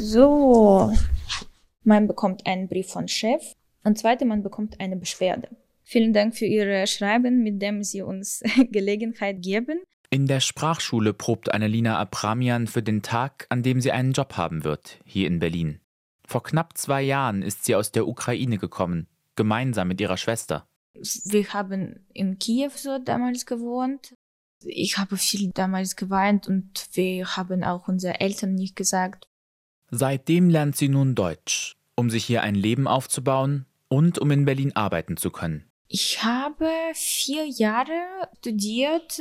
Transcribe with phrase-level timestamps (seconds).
[0.00, 0.92] So,
[1.82, 3.54] man bekommt einen Brief von Chef
[3.84, 5.48] und zweite, man bekommt eine Beschwerde.
[5.82, 9.80] Vielen Dank für Ihr Schreiben, mit dem Sie uns Gelegenheit geben.
[10.10, 14.64] In der Sprachschule probt Annelina Abramian für den Tag, an dem sie einen Job haben
[14.64, 15.80] wird, hier in Berlin.
[16.26, 20.68] Vor knapp zwei Jahren ist sie aus der Ukraine gekommen, gemeinsam mit ihrer Schwester.
[20.94, 24.14] Wir haben in Kiew so damals gewohnt.
[24.64, 29.28] Ich habe viel damals geweint und wir haben auch unseren Eltern nicht gesagt.
[29.90, 34.74] Seitdem lernt sie nun Deutsch, um sich hier ein Leben aufzubauen und um in Berlin
[34.74, 35.64] arbeiten zu können.
[35.88, 39.20] Ich habe vier Jahre studiert.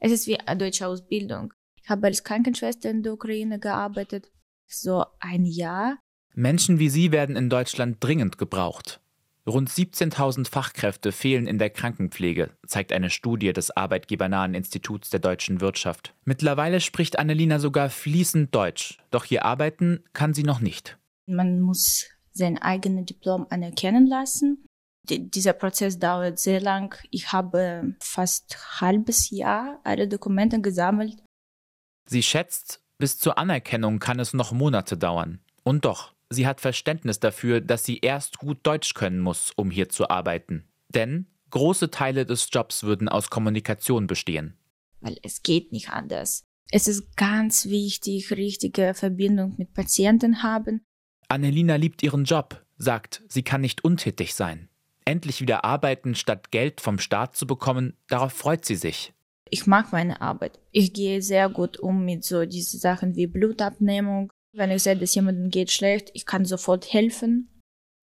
[0.00, 1.54] Es ist wie eine deutsche Ausbildung.
[1.82, 4.30] Ich habe als Krankenschwester in der Ukraine gearbeitet.
[4.66, 5.98] So ein Jahr.
[6.34, 9.00] Menschen wie Sie werden in Deutschland dringend gebraucht.
[9.46, 15.60] Rund 17.000 Fachkräfte fehlen in der Krankenpflege, zeigt eine Studie des Arbeitgebernahen Instituts der deutschen
[15.60, 16.14] Wirtschaft.
[16.24, 20.98] Mittlerweile spricht Annelina sogar fließend Deutsch, doch hier arbeiten kann sie noch nicht.
[21.26, 24.64] Man muss sein eigenes Diplom anerkennen lassen
[25.08, 26.96] dieser Prozess dauert sehr lang.
[27.10, 31.22] Ich habe fast ein halbes Jahr alle Dokumente gesammelt.
[32.08, 35.40] Sie schätzt, bis zur Anerkennung kann es noch Monate dauern.
[35.64, 39.88] Und doch, sie hat Verständnis dafür, dass sie erst gut Deutsch können muss, um hier
[39.88, 40.68] zu arbeiten.
[40.88, 44.56] Denn große Teile des Jobs würden aus Kommunikation bestehen.
[45.00, 46.44] Weil es geht nicht anders.
[46.70, 50.84] Es ist ganz wichtig, richtige Verbindung mit Patienten haben.
[51.28, 54.68] Annelina liebt ihren Job, sagt, sie kann nicht untätig sein
[55.04, 59.12] endlich wieder arbeiten, statt Geld vom Staat zu bekommen, darauf freut sie sich.
[59.50, 60.58] Ich mag meine Arbeit.
[60.70, 64.32] Ich gehe sehr gut um mit so diesen Sachen wie Blutabnehmung.
[64.54, 67.48] Wenn ich sehe, dass jemandem geht schlecht, ich kann sofort helfen.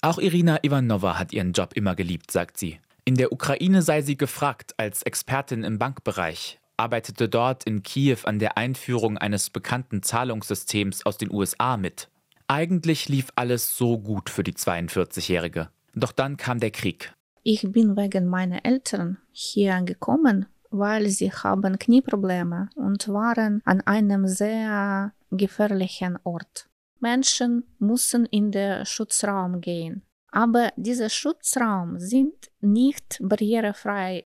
[0.02, 2.80] Auch Irina Ivanova hat ihren Job immer geliebt, sagt sie.
[3.06, 8.40] In der Ukraine sei sie gefragt als Expertin im Bankbereich, arbeitete dort in Kiew an
[8.40, 12.10] der Einführung eines bekannten Zahlungssystems aus den USA mit.
[12.48, 15.70] Eigentlich lief alles so gut für die 42-Jährige.
[15.94, 17.14] Doch dann kam der Krieg.
[17.44, 24.28] Ich bin wegen meiner Eltern hier gekommen, weil sie haben Knieprobleme und waren an einem
[24.28, 26.70] sehr gefährlichen Ort.
[27.00, 30.04] Menschen müssen in den Schutzraum gehen.
[30.32, 34.26] Aber dieser Schutzraum sind nicht barrierefrei.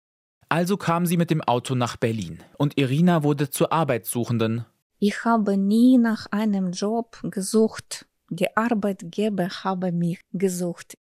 [0.49, 4.65] Also kam sie mit dem Auto nach Berlin und Irina wurde zur Arbeitssuchenden.
[4.99, 8.07] Ich habe nie nach einem Job gesucht.
[8.29, 10.97] Die Arbeitgeber haben mich gesucht.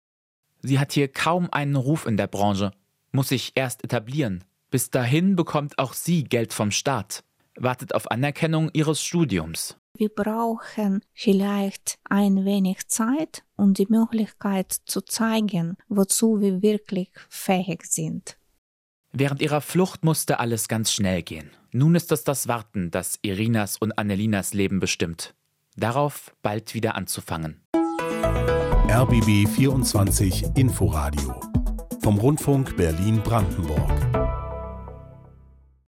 [0.63, 2.73] Sie hat hier kaum einen Ruf in der Branche,
[3.13, 4.45] muss sich erst etablieren.
[4.71, 7.23] Bis dahin bekommt auch sie Geld vom Staat,
[7.57, 9.77] wartet auf Anerkennung ihres Studiums.
[9.97, 17.85] Wir brauchen vielleicht ein wenig Zeit und die Möglichkeit zu zeigen, wozu wir wirklich fähig
[17.85, 18.37] sind.
[19.13, 21.51] Während ihrer Flucht musste alles ganz schnell gehen.
[21.71, 25.35] Nun ist es das Warten, das Irinas und Annelinas Leben bestimmt.
[25.77, 27.61] Darauf bald wieder anzufangen.
[28.89, 31.41] RBB 24 Inforadio
[32.03, 34.14] vom Rundfunk Berlin-Brandenburg.